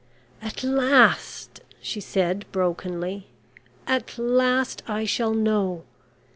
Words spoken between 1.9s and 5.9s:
said, brokenly "at last I shall know.